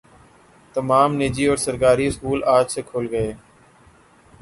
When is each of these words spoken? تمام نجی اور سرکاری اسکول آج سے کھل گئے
تمام 0.75 1.09
نجی 1.21 1.45
اور 1.47 1.57
سرکاری 1.65 2.05
اسکول 2.07 2.39
آج 2.55 2.65
سے 2.73 2.81
کھل 2.89 3.05
گئے 3.11 3.31